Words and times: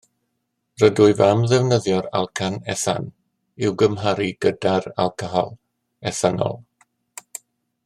Rydwyf 0.83 1.19
am 1.25 1.43
ddefnyddio'r 1.51 2.07
alcan 2.19 2.57
ethan 2.75 3.11
i'w 3.67 3.75
gymharu 3.83 4.27
gyda'r 4.47 4.89
alcohol 5.07 5.55
ethanol 6.15 6.59